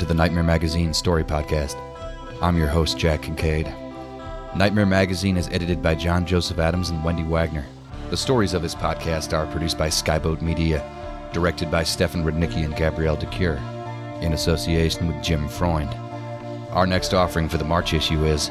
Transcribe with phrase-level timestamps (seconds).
[0.00, 1.76] to the Nightmare Magazine Story Podcast.
[2.40, 3.66] I'm your host, Jack Kincaid.
[4.56, 7.66] Nightmare Magazine is edited by John Joseph Adams and Wendy Wagner.
[8.08, 10.82] The stories of this podcast are produced by Skyboat Media,
[11.34, 13.56] directed by Stefan Rudnicki and Gabrielle de Cuir,
[14.22, 15.90] in association with Jim Freund.
[16.70, 18.50] Our next offering for the March issue is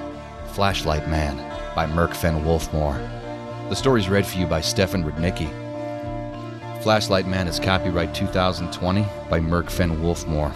[0.50, 1.36] Flashlight Man
[1.76, 2.96] by Merc Fenn Wolfmoor.
[3.70, 5.50] The story is read for you by Stefan Rudnicki.
[6.84, 10.54] Flashlight Man is copyright 2020 by Merc Fenn Wolfmoor.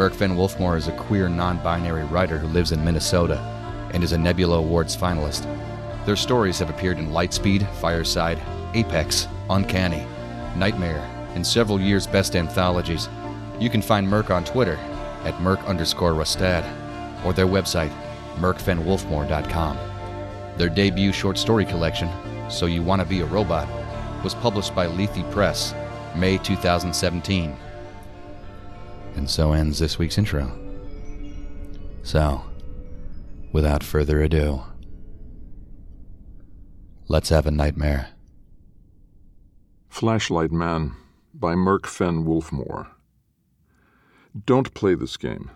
[0.00, 3.38] Merc Fenn Wolfmoor is a queer non binary writer who lives in Minnesota
[3.92, 5.44] and is a Nebula Awards finalist.
[6.06, 8.40] Their stories have appeared in Lightspeed, Fireside,
[8.72, 10.06] Apex, Uncanny,
[10.56, 13.10] Nightmare, and several years' best anthologies.
[13.58, 14.76] You can find Merc on Twitter
[15.24, 16.64] at Merc underscore Rustad
[17.22, 17.92] or their website,
[18.36, 19.78] mercfennwolfmoor.com.
[20.56, 22.08] Their debut short story collection,
[22.48, 23.68] So You Wanna Be a Robot,
[24.24, 25.74] was published by Lethe Press,
[26.16, 27.54] May 2017.
[29.14, 30.50] And so ends this week's intro.
[32.02, 32.42] So,
[33.52, 34.62] without further ado,
[37.08, 38.10] let's have a nightmare.
[39.88, 40.94] Flashlight Man
[41.34, 42.88] by Merc Fenn Wolfmoor.
[44.46, 45.50] Don't play this game.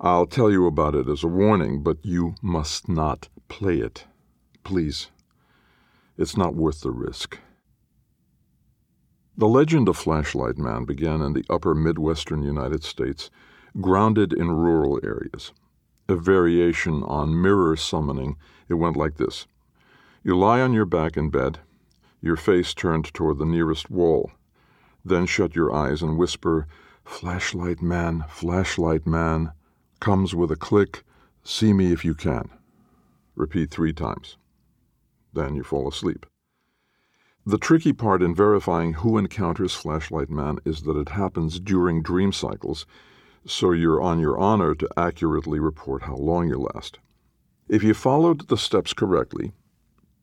[0.00, 4.04] I'll tell you about it as a warning, but you must not play it.
[4.64, 5.08] Please.
[6.16, 7.38] It's not worth the risk.
[9.38, 13.30] The legend of Flashlight Man began in the upper Midwestern United States,
[13.80, 15.52] grounded in rural areas.
[16.08, 18.36] A variation on mirror summoning,
[18.68, 19.46] it went like this
[20.24, 21.60] You lie on your back in bed,
[22.20, 24.32] your face turned toward the nearest wall.
[25.04, 26.66] Then shut your eyes and whisper,
[27.04, 29.52] Flashlight Man, Flashlight Man,
[30.00, 31.04] comes with a click,
[31.44, 32.50] see me if you can.
[33.36, 34.36] Repeat three times.
[35.32, 36.26] Then you fall asleep.
[37.48, 42.30] The tricky part in verifying who encounters Flashlight Man is that it happens during dream
[42.30, 42.84] cycles,
[43.46, 46.98] so you're on your honor to accurately report how long you last.
[47.66, 49.52] If you followed the steps correctly,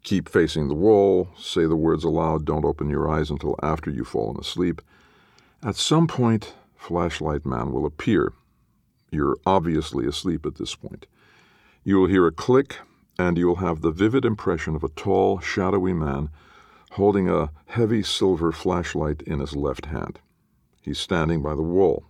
[0.03, 4.07] keep facing the wall, say the words aloud, don't open your eyes until after you've
[4.07, 4.79] fallen asleep,
[5.63, 8.33] at some point, Flashlight Man will appear.
[9.09, 11.07] You're obviously asleep at this point.
[11.83, 12.77] You will hear a click,
[13.17, 16.29] and you'll have the vivid impression of a tall, shadowy man
[16.95, 20.17] holding a heavy silver flashlight in his left hand.
[20.81, 22.05] He's standing by the wall.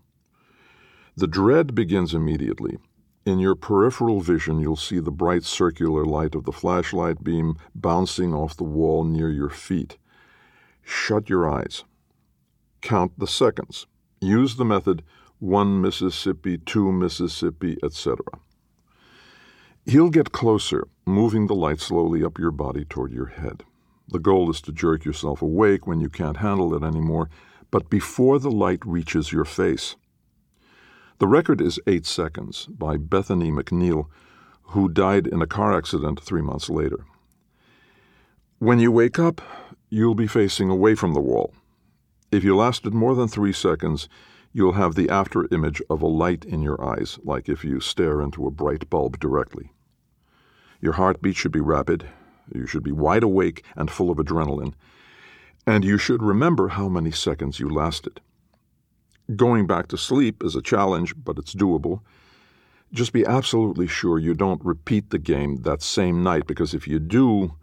[1.18, 2.78] The dread begins immediately.
[3.26, 8.32] In your peripheral vision, you'll see the bright circular light of the flashlight beam bouncing
[8.32, 9.98] off the wall near your feet.
[10.84, 11.84] Shut your eyes.
[12.82, 13.88] Count the seconds.
[14.22, 15.02] Use the method
[15.40, 18.18] 1 Mississippi, 2 Mississippi, etc.
[19.88, 23.64] He'll get closer, moving the light slowly up your body toward your head.
[24.08, 27.30] The goal is to jerk yourself awake when you can't handle it anymore,
[27.72, 29.96] but before the light reaches your face.
[31.18, 34.08] The record is 8 seconds by Bethany McNeil,
[34.70, 37.06] who died in a car accident three months later.
[38.60, 39.42] When you wake up,
[39.90, 41.54] you'll be facing away from the wall.
[42.32, 44.10] If you lasted more than three seconds,
[44.52, 48.22] you'll have the after image of a light in your eyes, like if you stare
[48.22, 49.72] into a bright bulb directly.
[50.82, 52.06] Your heartbeat should be rapid,
[52.54, 54.74] you should be wide awake and full of adrenaline.
[55.66, 58.22] And you should remember how many seconds you lasted.
[59.36, 62.02] Going back to sleep is a challenge, but it's doable.
[62.94, 67.00] Just be absolutely sure you don't repeat the game that same night, because if you
[67.00, 67.56] do,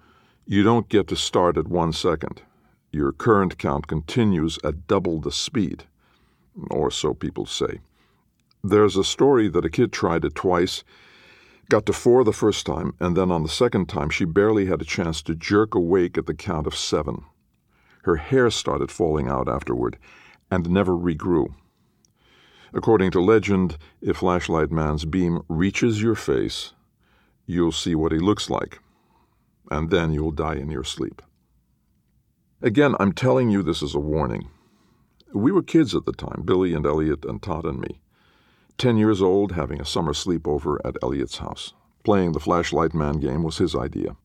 [0.46, 2.42] you don't get to start at one second.
[2.90, 5.84] Your current count continues at double the speed,
[6.70, 7.78] or so people say.
[8.64, 10.82] There's a story that a kid tried it twice
[11.72, 14.82] Got to four the first time, and then on the second time, she barely had
[14.82, 17.24] a chance to jerk awake at the count of seven.
[18.02, 19.96] Her hair started falling out afterward
[20.50, 21.54] and never regrew.
[22.74, 26.74] According to legend, if Flashlight Man's beam reaches your face,
[27.46, 28.80] you'll see what he looks like,
[29.70, 31.22] and then you'll die in your sleep.
[32.60, 34.50] Again, I'm telling you this as a warning.
[35.32, 38.01] We were kids at the time, Billy and Elliot and Todd and me.
[38.82, 41.72] Ten years old, having a summer sleepover at Elliot's house.
[42.02, 44.16] Playing the flashlight man game was his idea.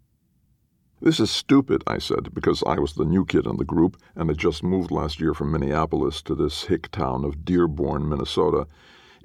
[0.99, 4.29] This is stupid, I said, because I was the new kid in the group and
[4.29, 8.65] had just moved last year from Minneapolis to this hick town of Dearborn, Minnesota,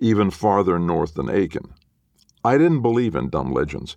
[0.00, 1.70] even farther north than Aitkin.
[2.44, 3.96] I didn't believe in dumb legends,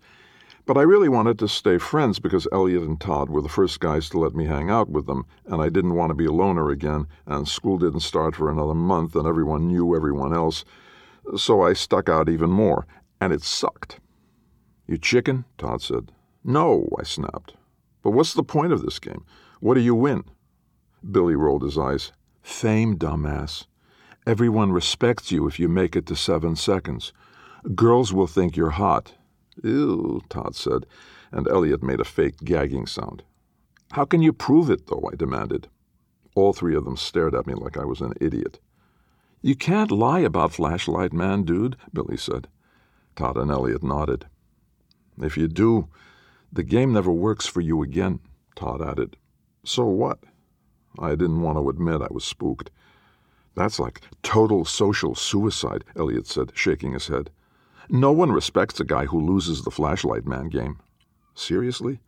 [0.66, 4.08] but I really wanted to stay friends because Elliot and Todd were the first guys
[4.12, 6.70] to let me hang out with them, and I didn't want to be a loner
[6.70, 10.64] again, and school didn't start for another month, and everyone knew everyone else,
[11.38, 12.86] so I stuck out even more,
[13.20, 14.00] and it sucked.
[14.88, 15.46] You chicken?
[15.58, 16.12] Todd said.
[16.44, 17.56] No, I snapped.
[18.04, 19.26] But what's the point of this game?
[19.60, 20.24] What do you win?
[21.10, 22.12] Billy rolled his eyes.
[22.44, 23.66] Fame, dumbass.
[24.28, 27.14] Everyone respects you if you make it to seven seconds.
[27.74, 29.14] Girls will think you're hot.
[29.64, 30.86] Ew, Todd said,
[31.32, 33.24] and Elliot made a fake gagging sound.
[33.92, 35.10] How can you prove it, though?
[35.12, 35.68] I demanded.
[36.36, 38.60] All three of them stared at me like I was an idiot.
[39.46, 42.48] You can't lie about Flashlight Man, dude, Billy said.
[43.16, 44.26] Todd and Elliot nodded.
[45.22, 45.88] If you do,
[46.52, 48.22] the game never works for you again,
[48.56, 49.18] Todd added.
[49.64, 50.18] So what?
[50.98, 52.72] I didn't want to admit I was spooked.
[53.54, 57.30] That's like total social suicide, Elliot said, shaking his head.
[57.88, 60.80] No one respects a guy who loses the flashlight man game.
[61.36, 62.00] Seriously?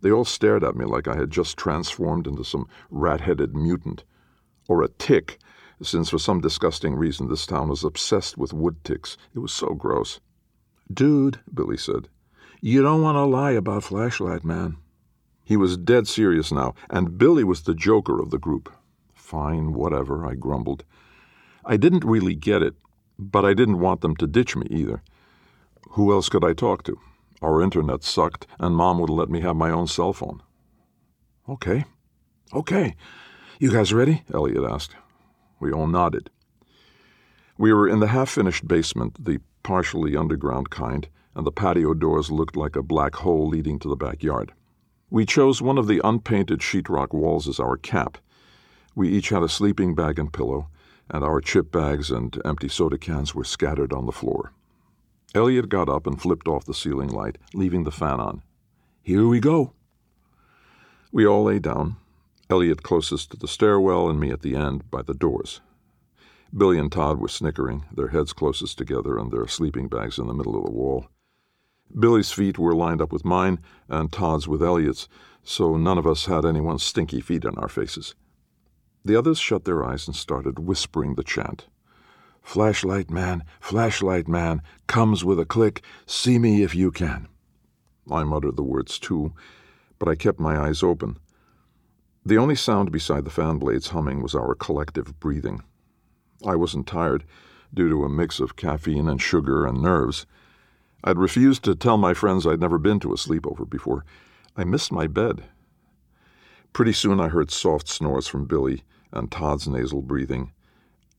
[0.00, 4.04] They all stared at me like I had just transformed into some rat headed mutant.
[4.68, 5.38] Or a tick,
[5.82, 9.16] since for some disgusting reason this town was obsessed with wood ticks.
[9.34, 10.20] It was so gross.
[10.92, 12.08] Dude, Billy said,
[12.60, 14.76] you don't want to lie about Flashlight Man.
[15.44, 18.70] He was dead serious now, and Billy was the joker of the group.
[19.14, 20.84] Fine, whatever, I grumbled.
[21.64, 22.74] I didn't really get it,
[23.18, 25.02] but I didn't want them to ditch me either.
[25.92, 26.98] Who else could I talk to?
[27.40, 30.42] Our internet sucked, and Mom would let me have my own cell phone.
[31.48, 31.84] Okay.
[32.52, 32.94] Okay.
[33.58, 34.22] You guys ready?
[34.32, 34.94] Elliot asked.
[35.60, 36.30] We all nodded.
[37.56, 42.30] We were in the half finished basement, the partially underground kind, and the patio doors
[42.30, 44.52] looked like a black hole leading to the backyard.
[45.10, 48.18] We chose one of the unpainted sheetrock walls as our cap,
[48.94, 50.68] we each had a sleeping bag and pillow,
[51.08, 54.52] and our chip bags and empty soda cans were scattered on the floor.
[55.34, 58.42] Elliot got up and flipped off the ceiling light, leaving the fan on.
[59.02, 59.72] Here we go.
[61.12, 61.96] We all lay down,
[62.50, 65.60] Elliot closest to the stairwell and me at the end by the doors.
[66.52, 70.34] Billy and Todd were snickering, their heads closest together and their sleeping bags in the
[70.34, 71.06] middle of the wall.
[71.96, 75.08] Billy's feet were lined up with mine and Todd's with Elliot's,
[75.44, 78.16] so none of us had anyone's stinky feet on our faces.
[79.04, 81.68] The others shut their eyes and started whispering the chant.
[82.42, 87.28] Flashlight man, flashlight man, comes with a click, see me if you can.
[88.10, 89.34] I muttered the words too,
[90.00, 91.18] but I kept my eyes open.
[92.24, 95.62] The only sound beside the fan blades humming was our collective breathing.
[96.46, 97.24] I wasn't tired,
[97.72, 100.26] due to a mix of caffeine and sugar and nerves.
[101.02, 104.04] I'd refused to tell my friends I'd never been to a sleepover before.
[104.56, 105.44] I missed my bed.
[106.72, 110.52] Pretty soon I heard soft snores from Billy and Todd's nasal breathing,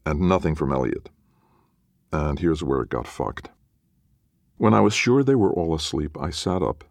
[0.06, 1.10] and nothing from Elliot.
[2.14, 3.50] And here's where it got fucked.
[4.58, 6.84] When I was sure they were all asleep, I sat up,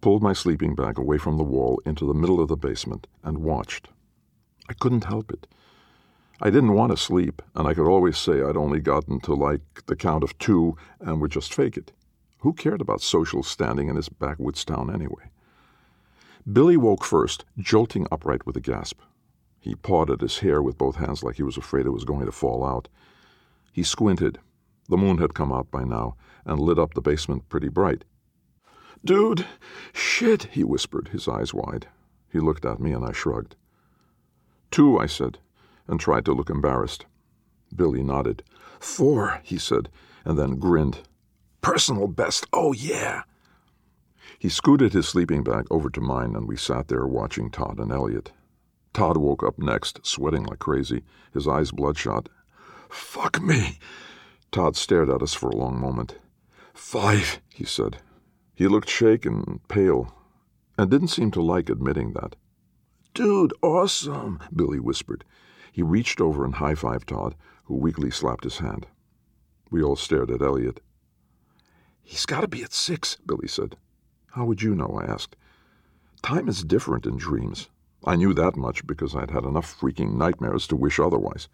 [0.00, 3.38] pulled my sleeping bag away from the wall into the middle of the basement, and
[3.38, 3.88] watched.
[4.68, 5.46] I couldn't help it.
[6.40, 9.84] I didn't want to sleep, and I could always say I'd only gotten to like
[9.86, 11.92] the count of two and would just fake it.
[12.38, 15.30] Who cared about social standing in this backwoods town anyway?
[16.50, 19.00] Billy woke first, jolting upright with a gasp.
[19.60, 22.24] He pawed at his hair with both hands like he was afraid it was going
[22.24, 22.88] to fall out.
[23.72, 24.38] He squinted.
[24.88, 28.04] The moon had come out by now and lit up the basement pretty bright.
[29.04, 29.46] Dude,
[29.92, 31.88] shit, he whispered, his eyes wide.
[32.30, 33.56] He looked at me and I shrugged.
[34.70, 35.38] Two, I said,
[35.88, 37.06] and tried to look embarrassed.
[37.74, 38.42] Billy nodded.
[38.78, 39.88] Four, he said,
[40.24, 41.00] and then grinned.
[41.60, 43.22] Personal best, oh yeah.
[44.38, 47.92] He scooted his sleeping bag over to mine, and we sat there watching Todd and
[47.92, 48.32] Elliot.
[48.92, 52.28] Todd woke up next, sweating like crazy, his eyes bloodshot.
[52.88, 53.78] Fuck me!
[54.50, 56.16] Todd stared at us for a long moment.
[56.74, 57.98] Five, he said.
[58.60, 60.14] He looked shaken, pale,
[60.76, 62.36] and didn't seem to like admitting that.
[63.14, 65.24] Dude, awesome, Billy whispered.
[65.72, 68.86] He reached over and high fived Todd, who weakly slapped his hand.
[69.70, 70.82] We all stared at Elliot.
[72.02, 73.78] He's got to be at six, Billy said.
[74.32, 75.00] How would you know?
[75.02, 75.36] I asked.
[76.20, 77.70] Time is different in dreams.
[78.04, 81.48] I knew that much because I'd had enough freaking nightmares to wish otherwise.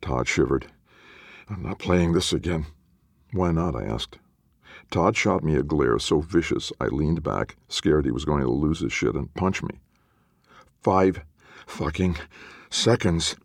[0.00, 0.68] Todd shivered.
[1.48, 2.66] I'm not playing this again.
[3.32, 3.74] Why not?
[3.74, 4.20] I asked.
[4.90, 8.50] Todd shot me a glare so vicious I leaned back, scared he was going to
[8.50, 9.80] lose his shit and punch me.
[10.82, 11.22] Five
[11.66, 12.16] fucking
[12.70, 13.36] seconds.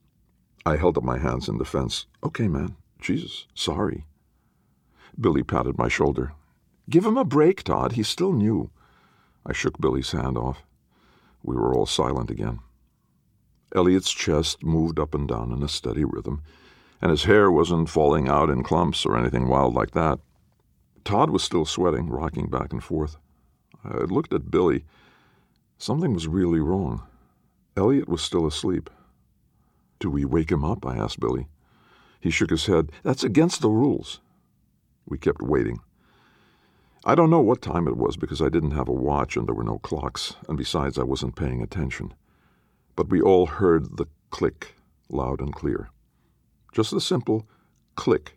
[0.66, 2.08] I held up my hands in defense.
[2.24, 2.76] Okay, man.
[3.00, 4.06] Jesus, sorry.
[5.20, 6.34] Billy patted my shoulder.
[6.90, 7.92] Give him a break, Todd.
[7.92, 8.72] He's still new.
[9.46, 10.64] I shook Billy's hand off.
[11.44, 12.60] We were all silent again.
[13.76, 16.42] Elliot's chest moved up and down in a steady rhythm,
[17.02, 20.20] and his hair wasn't falling out in clumps or anything wild like that.
[21.06, 23.18] Todd was still sweating, rocking back and forth.
[23.84, 24.84] I looked at Billy.
[25.78, 27.04] Something was really wrong.
[27.78, 28.90] Elliot was still asleep.
[30.00, 30.86] Do we wake him up?
[30.86, 31.48] I asked Billy.
[32.20, 32.92] He shook his head.
[33.04, 34.20] That's against the rules.
[35.08, 35.80] We kept waiting.
[37.06, 39.54] I don't know what time it was because I didn't have a watch and there
[39.54, 42.16] were no clocks, and besides, I wasn't paying attention.
[42.96, 44.74] But we all heard the click
[45.10, 45.92] loud and clear.
[46.74, 47.46] Just the simple
[47.96, 48.36] click,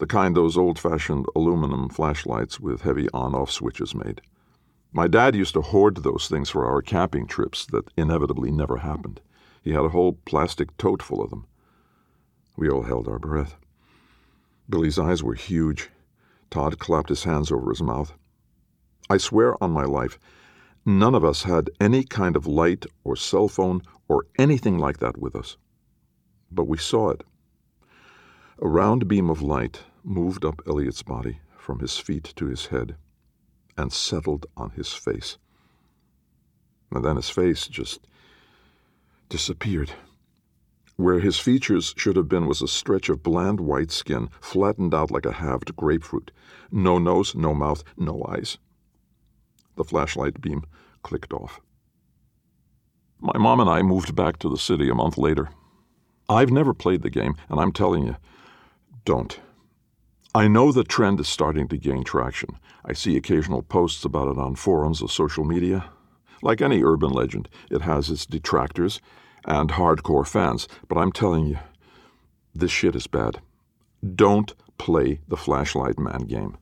[0.00, 4.22] the kind those old fashioned aluminum flashlights with heavy on off switches made.
[4.92, 9.20] My dad used to hoard those things for our camping trips that inevitably never happened.
[9.62, 11.46] He had a whole plastic tote full of them.
[12.56, 13.56] We all held our breath.
[14.70, 15.90] Billy's eyes were huge.
[16.48, 18.14] Todd clapped his hands over his mouth.
[19.10, 20.18] I swear on my life,
[20.86, 25.18] none of us had any kind of light or cell phone or anything like that
[25.18, 25.58] with us.
[26.50, 27.22] But we saw it.
[28.62, 32.96] A round beam of light moved up Elliot's body from his feet to his head
[33.76, 35.38] and settled on his face.
[36.90, 38.06] And then his face just
[39.28, 39.92] disappeared.
[40.96, 45.10] Where his features should have been was a stretch of bland white skin, flattened out
[45.10, 46.30] like a halved grapefruit.
[46.70, 48.58] No nose, no mouth, no eyes.
[49.76, 50.64] The flashlight beam
[51.02, 51.60] clicked off.
[53.18, 55.50] My mom and I moved back to the city a month later.
[56.28, 58.16] I've never played the game, and I'm telling you,
[59.04, 59.38] don't.
[60.32, 62.56] I know the trend is starting to gain traction.
[62.84, 65.90] I see occasional posts about it on forums of social media.
[66.40, 69.00] Like any urban legend, it has its detractors
[69.44, 71.58] and hardcore fans, but I'm telling you,
[72.54, 73.40] this shit is bad.
[74.14, 76.56] Don't play the flashlight man game.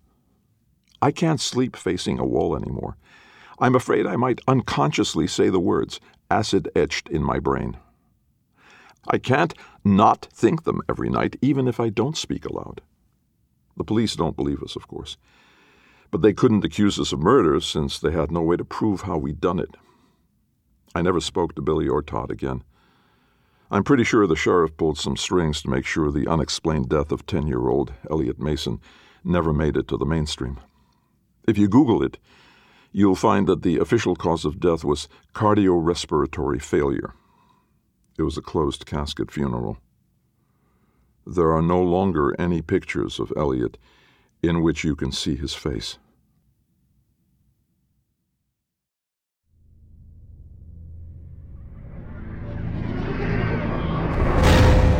[1.03, 2.97] I can't sleep facing a wall anymore.
[3.59, 7.77] I'm afraid I might unconsciously say the words, acid etched in my brain.
[9.07, 9.53] I can't
[9.85, 12.81] not think them every night, even if I don't speak aloud.
[13.79, 15.17] The police don't believe us, of course.
[16.11, 19.19] But they couldn't accuse us of murder since they had no way to prove how
[19.19, 19.77] we'd done it.
[20.95, 22.65] I never spoke to Billy or Todd again.
[23.71, 27.25] I'm pretty sure the sheriff pulled some strings to make sure the unexplained death of
[27.27, 28.81] 10 year old Elliot Mason
[29.23, 30.59] never made it to the mainstream.
[31.47, 32.19] If you Google it,
[32.91, 37.15] you'll find that the official cause of death was cardiorespiratory failure.
[38.19, 39.79] It was a closed casket funeral
[41.29, 43.77] there are no longer any pictures of Elliot
[44.43, 45.99] in which you can see his face.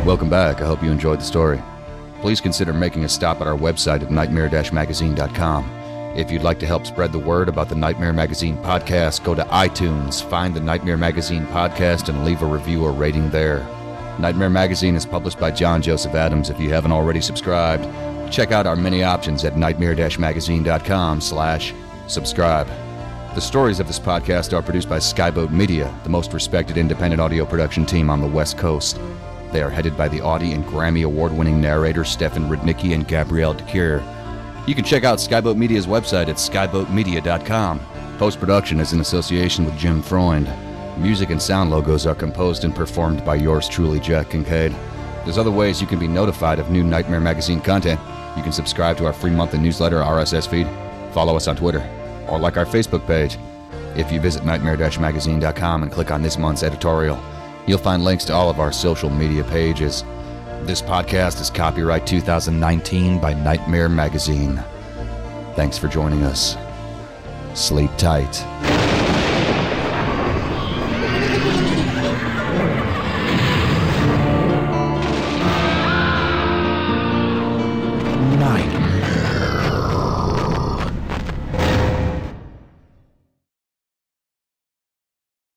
[0.05, 0.61] Welcome back.
[0.61, 1.61] I hope you enjoyed the story.
[2.21, 5.79] Please consider making a stop at our website at nightmare-magazine.com.
[6.15, 9.43] If you'd like to help spread the word about the Nightmare Magazine podcast, go to
[9.45, 13.65] iTunes, find the Nightmare Magazine podcast, and leave a review or rating there.
[14.19, 16.49] Nightmare Magazine is published by John Joseph Adams.
[16.49, 17.83] If you haven't already subscribed,
[18.31, 21.73] check out our many options at nightmare-magazine.com slash
[22.07, 22.67] subscribe.
[23.35, 27.45] The stories of this podcast are produced by Skyboat Media, the most respected independent audio
[27.45, 28.99] production team on the West Coast.
[29.53, 33.63] They are headed by the Audie and Grammy award-winning narrators Stefan Rudnicki and Gabrielle de
[33.63, 34.03] Cuir.
[34.67, 37.79] You can check out Skyboat Media's website at skyboatmedia.com.
[38.17, 40.47] Post-production is in association with Jim Freund.
[40.97, 44.75] Music and sound logos are composed and performed by yours truly, Jack Kincaid.
[45.23, 47.99] There's other ways you can be notified of new Nightmare Magazine content.
[48.35, 50.67] You can subscribe to our free monthly newsletter RSS feed,
[51.13, 51.87] follow us on Twitter,
[52.27, 53.37] or like our Facebook page.
[53.95, 57.19] If you visit nightmare-magazine.com and click on this month's editorial,
[57.65, 60.03] you'll find links to all of our social media pages.
[60.63, 64.63] This podcast is copyright 2019 by Nightmare Magazine.
[65.55, 66.55] Thanks for joining us.
[67.55, 68.68] Sleep tight.